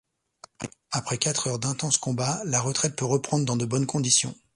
Après 0.89 1.19
quatre 1.19 1.45
heures 1.45 1.59
d'intenses 1.59 1.99
combats, 1.99 2.41
la 2.45 2.59
retraite 2.59 2.95
peut 2.95 3.05
reprendre 3.05 3.45
dans 3.45 3.55
de 3.55 3.65
bonnes 3.67 3.85
conditions. 3.85 4.33